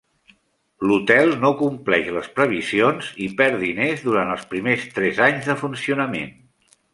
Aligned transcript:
L'hotel 0.91 1.33
no 1.43 1.51
compleix 1.59 2.09
les 2.15 2.29
previsions 2.39 3.11
i 3.27 3.27
perd 3.43 3.61
diners 3.65 4.03
durant 4.07 4.33
els 4.37 4.49
primers 4.55 4.89
tres 4.97 5.21
anys 5.27 5.53
de 5.53 5.59
funcionament. 5.63 6.35